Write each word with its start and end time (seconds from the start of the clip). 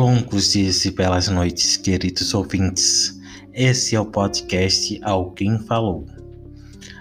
Longos 0.00 0.52
dias 0.52 0.86
e 0.86 0.90
belas 0.90 1.28
noites, 1.28 1.76
queridos 1.76 2.32
ouvintes. 2.32 3.20
Esse 3.52 3.94
é 3.94 4.00
o 4.00 4.06
podcast 4.06 4.98
Alguém 5.02 5.58
Falou. 5.58 6.06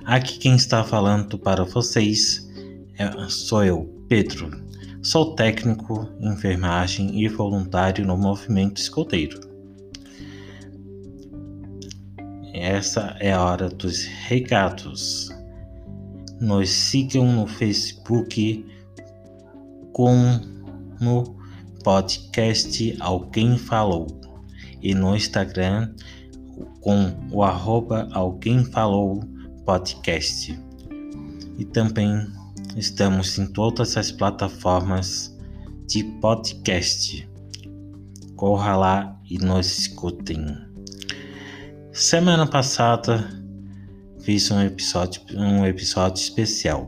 Aqui 0.03 0.37
quem 0.37 0.57
está 0.57 0.83
falando 0.83 1.39
para 1.39 1.63
vocês 1.63 2.45
é, 2.97 3.09
sou 3.29 3.63
eu, 3.63 3.85
Pedro. 4.09 4.51
Sou 5.01 5.33
técnico 5.33 6.09
em 6.19 6.33
enfermagem 6.33 7.23
e 7.23 7.29
voluntário 7.29 8.05
no 8.05 8.17
movimento 8.17 8.81
escoteiro. 8.81 9.39
Essa 12.53 13.15
é 13.21 13.31
a 13.31 13.41
hora 13.41 13.69
dos 13.69 14.03
recados. 14.03 15.29
Nos 16.41 16.69
sigam 16.69 17.31
no 17.31 17.47
Facebook 17.47 18.65
com 19.93 20.41
no 20.99 21.38
podcast 21.83 22.95
Alguém 22.99 23.57
Falou 23.57 24.07
e 24.81 24.93
no 24.93 25.15
Instagram 25.15 25.93
com 26.81 27.13
o 27.31 27.43
arroba 27.43 28.07
Alguém 28.11 28.63
Falou 28.65 29.21
Podcast. 29.65 30.57
E 31.57 31.65
também 31.65 32.27
estamos 32.75 33.37
em 33.37 33.47
todas 33.47 33.97
as 33.97 34.11
plataformas 34.11 35.35
de 35.87 36.03
podcast. 36.21 37.27
Corra 38.35 38.75
lá 38.75 39.19
e 39.29 39.37
nos 39.37 39.79
escutem. 39.79 40.45
Semana 41.91 42.47
passada 42.47 43.29
fiz 44.21 44.49
um 44.51 44.61
episódio, 44.61 45.21
um 45.33 45.65
episódio 45.65 46.21
especial. 46.21 46.85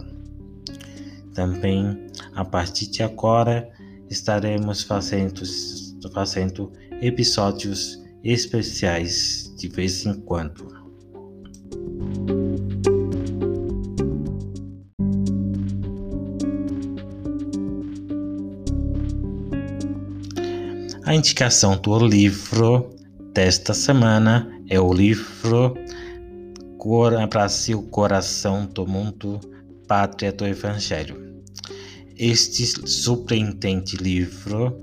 Também 1.34 2.08
a 2.34 2.46
partir 2.46 2.88
de 2.88 3.04
agora 3.04 3.70
estaremos 4.12 4.84
fazendo, 4.84 5.42
fazendo 6.14 6.72
episódios 7.02 7.98
especiais 8.24 9.52
de 9.58 9.70
vez 9.70 10.06
em 10.06 10.14
quando. 10.22 10.68
A 21.06 21.16
indicação 21.16 21.78
do 21.78 21.98
livro 22.06 22.90
desta 23.34 23.74
semana 23.74 24.62
é 24.70 24.80
o 24.80 24.94
livro 24.94 25.74
Brasil, 27.30 27.82
Coração 27.84 28.66
do 28.66 28.86
Mundo, 28.86 29.40
Pátria 29.88 30.32
do 30.32 30.46
Evangelho 30.46 31.21
este 32.18 32.66
surpreendente 32.88 33.98
livro 33.98 34.82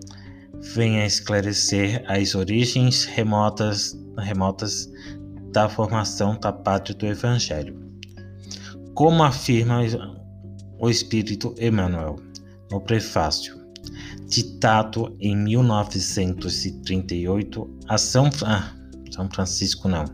vem 0.74 1.00
a 1.00 1.06
esclarecer 1.06 2.04
as 2.06 2.34
origens 2.34 3.04
remotas, 3.04 3.96
remotas 4.18 4.90
da 5.52 5.68
formação 5.68 6.36
da 6.40 6.52
pátria 6.52 6.96
do 6.96 7.06
Evangelho. 7.06 7.78
Como 8.94 9.22
afirma 9.22 9.80
o 10.78 10.90
Espírito 10.90 11.54
Emmanuel 11.58 12.16
no 12.70 12.78
prefácio, 12.80 13.56
ditado 14.26 15.16
em 15.20 15.36
1938 15.36 17.78
a 17.88 17.96
São, 17.96 18.28
ah, 18.44 18.74
São 19.10 19.30
Francisco, 19.30 19.88
não, 19.88 20.04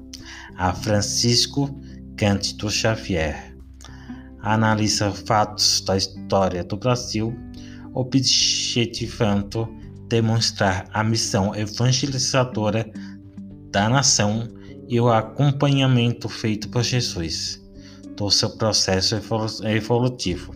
a 0.57 0.73
Francisco 0.73 1.69
Cândido 2.17 2.71
Xavier 2.71 3.54
analisa 4.45 5.11
fatos 5.11 5.81
da 5.81 5.97
história 5.97 6.63
do 6.63 6.77
Brasil, 6.77 7.35
objetivando 7.95 9.67
demonstrar 10.09 10.87
a 10.93 11.03
missão 11.03 11.55
evangelizadora 11.57 12.89
da 13.73 13.89
nação 13.89 14.47
e 14.87 15.01
o 15.01 15.09
acompanhamento 15.09 16.29
feito 16.29 16.69
por 16.69 16.83
Jesus 16.83 17.63
do 18.17 18.31
seu 18.31 18.51
processo 18.51 19.17
evolutivo, 19.65 20.55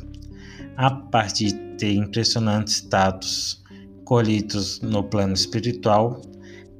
a 0.76 0.90
partir 0.90 1.52
de 1.76 1.94
impressionantes 1.94 2.82
dados 2.82 3.64
colhidos 4.04 4.80
no 4.80 5.02
plano 5.02 5.32
espiritual, 5.32 6.20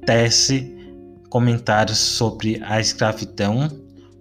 tece 0.05 0.75
comentários 1.31 1.99
sobre 1.99 2.63
a 2.63 2.81
escravidão, 2.81 3.69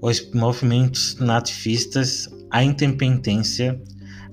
os 0.02 0.31
movimentos 0.31 1.16
nativistas, 1.20 2.30
a 2.50 2.63
independência, 2.63 3.81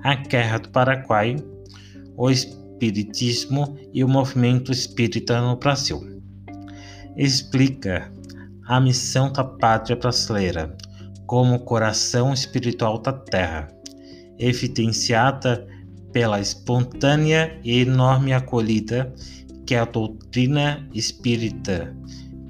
a 0.03 0.15
guerra 0.15 0.59
do 0.59 0.69
Paraguai, 0.69 1.37
o 2.17 2.31
espiritismo 2.31 3.77
e 3.93 4.05
o 4.05 4.09
movimento 4.09 4.71
espírita 4.71 5.41
no 5.41 5.57
Brasil. 5.57 6.01
Explica 7.17 8.13
a 8.67 8.81
missão 8.81 9.33
da 9.33 9.45
pátria 9.45 9.97
brasileira 9.97 10.77
como 11.27 11.61
coração 11.61 12.33
espiritual 12.33 12.99
da 12.99 13.13
terra, 13.13 13.69
evidenciada 14.39 15.67
pela 16.13 16.41
espontânea 16.41 17.59
e 17.65 17.81
enorme 17.81 18.33
acolhida 18.33 19.13
que 19.67 19.75
a 19.75 19.85
doutrina 19.85 20.87
espírita, 20.93 21.97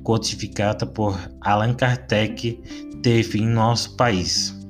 codificada 0.03 0.85
por 0.87 1.19
Allan 1.41 1.75
Kardec, 1.75 2.61
teve 3.03 3.39
em 3.39 3.47
nosso 3.47 3.97
país 3.97 4.64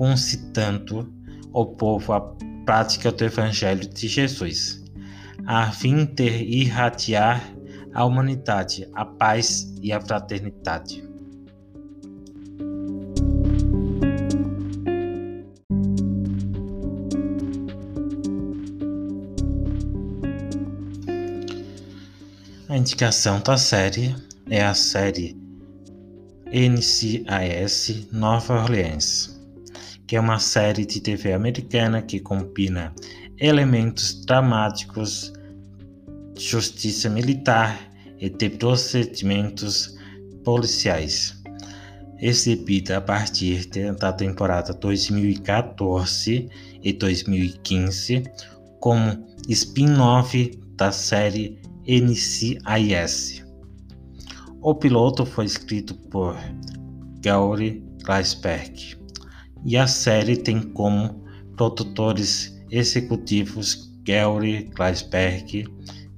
concitando 0.00 1.12
o 1.52 1.66
povo 1.66 2.14
à 2.14 2.22
prática 2.64 3.12
do 3.12 3.22
Evangelho 3.22 3.86
de 3.86 4.08
Jesus, 4.08 4.82
a 5.44 5.70
fim 5.72 6.06
de 6.06 6.42
irradiar 6.42 7.44
à 7.92 8.06
humanidade 8.06 8.88
a 8.94 9.04
paz 9.04 9.70
e 9.82 9.92
a 9.92 10.00
fraternidade. 10.00 11.06
A 22.70 22.74
indicação 22.78 23.38
da 23.42 23.58
série 23.58 24.16
é 24.48 24.64
a 24.64 24.72
série 24.72 25.36
NCIS 26.46 28.08
Nova 28.10 28.62
Orleans 28.62 29.39
que 30.10 30.16
é 30.16 30.20
uma 30.20 30.40
série 30.40 30.84
de 30.84 31.00
TV 31.00 31.32
americana 31.32 32.02
que 32.02 32.18
combina 32.18 32.92
elementos 33.38 34.24
dramáticos, 34.24 35.32
justiça 36.36 37.08
militar 37.08 37.78
e 38.18 38.28
de 38.28 38.50
procedimentos 38.50 39.96
policiais. 40.44 41.40
Exibida 42.18 42.96
a 42.96 43.00
partir 43.00 43.68
da 44.00 44.12
temporada 44.12 44.74
2014 44.74 46.48
e 46.82 46.92
2015 46.92 48.24
como 48.80 49.24
spin-off 49.48 50.60
da 50.74 50.90
série 50.90 51.56
NCIS. 51.86 53.44
O 54.60 54.74
piloto 54.74 55.24
foi 55.24 55.44
escrito 55.44 55.94
por 55.94 56.36
Gary 57.22 57.80
Gleisberg 58.02 58.99
e 59.64 59.76
a 59.76 59.86
série 59.86 60.36
tem 60.36 60.60
como 60.60 61.24
produtores 61.56 62.58
executivos 62.70 63.90
Gary 64.04 64.70
Gleisberg, 64.74 65.66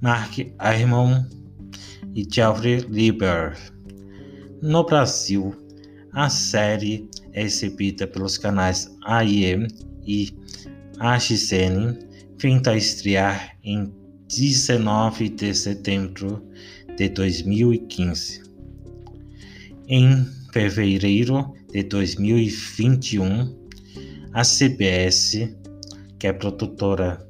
Mark 0.01 0.39
Aymon 0.59 1.25
e 2.15 2.27
Jeffrey 2.31 2.81
Lieber. 2.89 3.57
No 4.63 4.85
Brasil, 4.85 5.55
a 6.13 6.29
série 6.29 7.09
é 7.33 7.43
exibida 7.43 8.07
pelos 8.07 8.39
canais 8.39 8.89
AIM 9.05 9.67
e 10.07 10.31
AXN, 10.99 11.99
vindo 12.39 12.69
a 12.69 12.77
estrear 12.77 13.57
em 13.65 13.93
19 14.29 15.29
de 15.31 15.55
setembro 15.55 16.47
de 16.97 17.09
2015. 17.09 18.43
Em 19.89 20.25
fevereiro 20.53 21.55
de 21.73 21.83
2021, 21.85 23.57
a 24.33 24.45
CBS, 24.45 25.57
que 26.19 26.27
é 26.27 26.33
produtora 26.33 27.27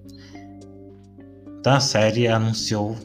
da 1.63 1.79
série, 1.79 2.27
anunciou 2.27 2.97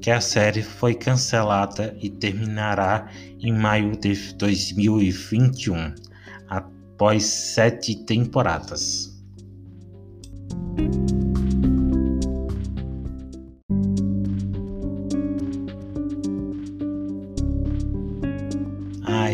que 0.00 0.10
a 0.10 0.20
série 0.20 0.62
foi 0.62 0.94
cancelada 0.94 1.94
e 2.00 2.08
terminará 2.08 3.10
em 3.40 3.52
maio 3.52 3.94
de 3.96 4.14
2021, 4.36 5.94
após 6.48 7.24
sete 7.24 7.94
temporadas. 8.06 9.14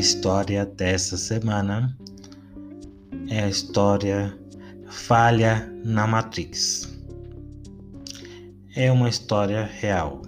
História 0.02 0.66
dessa 0.66 1.16
semana 1.16 1.96
é 3.28 3.44
a 3.44 3.48
história 3.48 4.36
Falha 4.88 5.72
na 5.84 6.08
Matrix. 6.08 6.92
É 8.74 8.90
uma 8.90 9.08
história 9.08 9.62
real. 9.62 10.22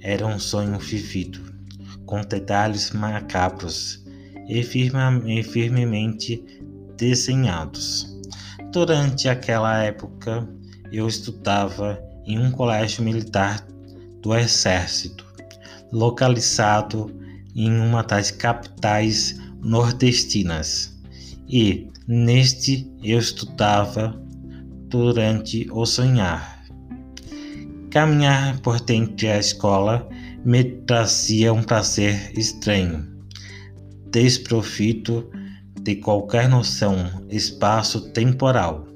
Era 0.00 0.26
um 0.26 0.36
sonho 0.40 0.80
vivido, 0.80 1.40
com 2.04 2.22
detalhes 2.22 2.90
macabros 2.90 4.04
e, 4.48 4.58
e 4.58 5.42
firmemente 5.44 6.44
desenhados. 6.96 8.20
Durante 8.72 9.28
aquela 9.28 9.80
época, 9.80 10.44
eu 10.90 11.06
estudava 11.06 12.02
em 12.26 12.36
um 12.36 12.50
colégio 12.50 13.04
militar 13.04 13.64
do 14.20 14.34
Exército, 14.34 15.24
localizado 15.92 17.20
em 17.54 17.70
uma 17.70 18.02
das 18.02 18.30
capitais 18.30 19.40
nordestinas, 19.62 20.98
e 21.48 21.88
neste 22.06 22.90
eu 23.02 23.18
estudava 23.18 24.20
durante 24.88 25.68
o 25.70 25.84
sonhar. 25.84 26.64
Caminhar 27.90 28.58
por 28.60 28.80
dentro 28.80 29.26
da 29.26 29.38
escola 29.38 30.08
me 30.44 30.64
trazia 30.64 31.52
um 31.52 31.62
prazer 31.62 32.32
estranho, 32.38 33.06
desprovido 34.10 35.30
de 35.82 35.96
qualquer 35.96 36.48
noção 36.48 37.26
espaço-temporal. 37.28 38.86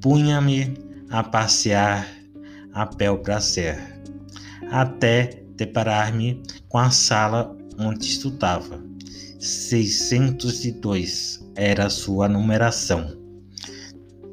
Punha-me 0.00 0.74
a 1.10 1.22
passear 1.22 2.08
a 2.72 2.86
bel 2.86 3.18
prazer, 3.18 3.78
até 4.70 5.42
deparar-me 5.64 6.42
com 6.68 6.78
a 6.78 6.90
sala 6.90 7.56
onde 7.78 8.06
estudava. 8.06 8.82
602 9.38 11.40
era 11.54 11.88
sua 11.88 12.28
numeração 12.28 13.20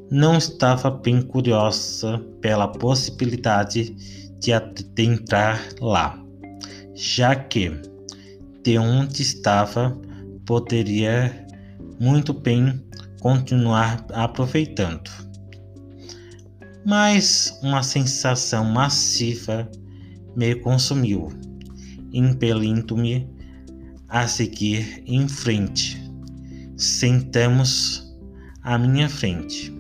não 0.10 0.38
estava 0.38 0.90
bem 0.90 1.22
curiosa 1.22 2.20
pela 2.42 2.68
possibilidade 2.68 3.96
de 4.40 4.54
adentrar 4.54 5.62
lá, 5.82 6.18
já 6.96 7.36
que 7.36 7.72
de 8.64 8.78
onde 8.78 9.22
estava 9.22 9.98
poderia 10.46 11.46
muito 12.00 12.34
bem 12.34 12.82
continuar 13.20 14.06
aproveitando. 14.14 15.10
Mas 16.86 17.60
uma 17.62 17.84
sensação 17.84 18.64
massiva 18.64 19.70
me 20.38 20.56
consumiu, 20.56 21.28
impelindo-me 22.14 23.28
a 24.08 24.26
seguir 24.26 25.04
em 25.06 25.28
frente. 25.28 26.02
Sentamos 26.78 28.16
à 28.64 28.78
minha 28.78 29.10
frente 29.10 29.76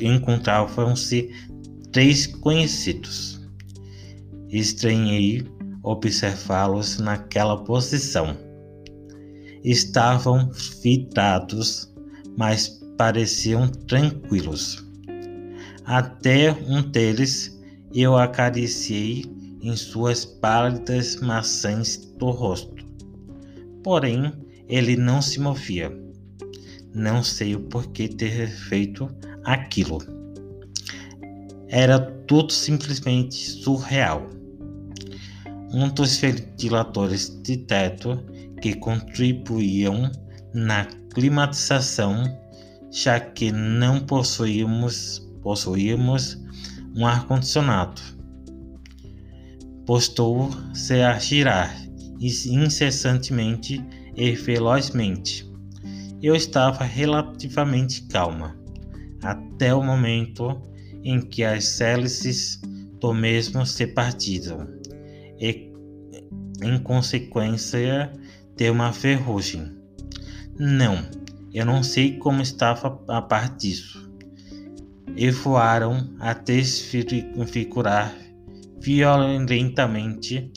encontravam-se 0.00 1.30
três 1.92 2.26
conhecidos. 2.26 3.40
Estranhei 4.48 5.46
observá-los 5.82 6.98
naquela 6.98 7.64
posição. 7.64 8.36
Estavam 9.64 10.52
fitados, 10.52 11.92
mas 12.36 12.80
pareciam 12.96 13.68
tranquilos. 13.68 14.84
Até 15.84 16.52
um 16.52 16.82
deles 16.82 17.55
eu 18.02 18.14
acariciei 18.14 19.24
em 19.62 19.74
suas 19.74 20.24
pálidas 20.24 21.16
maçãs 21.16 21.96
do 22.18 22.30
rosto. 22.30 22.84
Porém, 23.82 24.32
ele 24.68 24.96
não 24.96 25.22
se 25.22 25.40
movia. 25.40 25.90
Não 26.94 27.22
sei 27.22 27.54
o 27.54 27.60
porquê 27.60 28.06
ter 28.06 28.48
feito 28.48 29.08
aquilo. 29.44 29.98
Era 31.68 31.98
tudo 31.98 32.52
simplesmente 32.52 33.34
surreal. 33.34 34.28
Um 35.72 35.88
dos 35.88 36.18
ventiladores 36.18 37.40
de 37.42 37.56
teto 37.56 38.22
que 38.60 38.74
contribuíam 38.74 40.10
na 40.52 40.84
climatização, 41.14 42.24
já 42.90 43.18
que 43.18 43.50
não 43.50 44.00
possuímos, 44.00 45.26
possuímos 45.42 46.38
um 46.96 47.06
ar-condicionado. 47.06 48.00
Postou-se 49.84 50.94
a 50.94 51.18
girar 51.18 51.76
incessantemente 52.18 53.84
e 54.16 54.32
velozmente 54.32 55.46
eu 56.22 56.34
estava 56.34 56.84
relativamente 56.84 58.02
calma, 58.02 58.56
até 59.22 59.74
o 59.74 59.82
momento 59.82 60.60
em 61.04 61.20
que 61.20 61.44
as 61.44 61.80
hélices 61.80 62.60
do 63.00 63.12
mesmo 63.12 63.66
se 63.66 63.86
partiram 63.86 64.66
e, 65.38 65.70
em 66.62 66.78
consequência, 66.82 68.12
de 68.56 68.70
uma 68.70 68.92
ferrugem. 68.92 69.76
Não, 70.58 70.96
eu 71.52 71.66
não 71.66 71.82
sei 71.82 72.16
como 72.16 72.40
estava 72.40 72.98
a 73.08 73.20
par 73.20 73.54
disso. 73.56 74.05
E 75.14 75.30
voaram 75.30 76.10
a 76.18 76.32
desfigurar 76.34 78.14
violentamente 78.80 80.50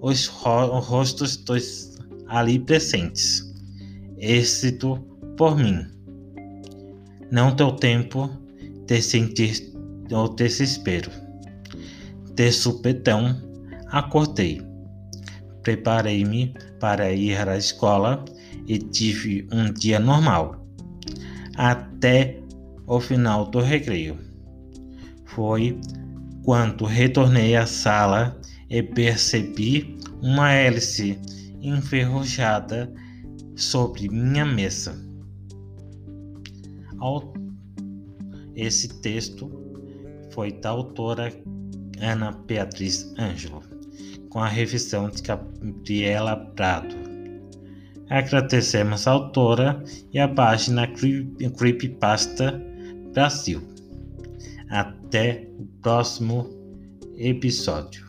os 0.00 0.26
rostos 0.26 1.36
dos 1.36 1.98
ali 2.28 2.58
presentes 2.58 3.50
êxito 4.20 4.96
por 5.36 5.56
mim. 5.56 5.86
Não 7.30 7.54
deu 7.54 7.72
tempo 7.72 8.30
de 8.86 9.00
sentir 9.00 9.72
o 10.12 10.28
desespero. 10.28 11.10
De 12.34 12.52
supetão, 12.52 13.40
acordei. 13.88 14.62
Preparei-me 15.62 16.54
para 16.78 17.12
ir 17.12 17.48
à 17.48 17.56
escola 17.56 18.24
e 18.66 18.78
tive 18.78 19.48
um 19.52 19.72
dia 19.72 19.98
normal, 19.98 20.66
até 21.56 22.39
o 22.90 22.98
final 22.98 23.46
do 23.46 23.60
recreio. 23.60 24.18
Foi 25.24 25.78
quando 26.42 26.84
retornei 26.84 27.54
à 27.54 27.64
sala 27.64 28.36
e 28.68 28.82
percebi 28.82 29.96
uma 30.20 30.50
hélice 30.50 31.16
enferrujada 31.62 32.92
sobre 33.54 34.08
minha 34.08 34.44
mesa. 34.44 34.98
Esse 38.56 38.88
texto 39.00 39.48
foi 40.32 40.50
da 40.50 40.70
autora 40.70 41.32
Ana 42.00 42.32
Beatriz 42.32 43.14
Ângelo, 43.16 43.62
com 44.30 44.40
a 44.40 44.48
revisão 44.48 45.08
de 45.08 45.22
Gabriela 45.22 46.36
Prado. 46.56 46.96
Agradecemos 48.08 49.06
a 49.06 49.12
autora 49.12 49.80
e 50.12 50.18
a 50.18 50.26
página 50.26 50.88
Creepypasta 50.88 52.69
Brasil. 53.12 53.62
Até 54.68 55.48
o 55.58 55.64
próximo 55.82 56.48
episódio. 57.16 58.06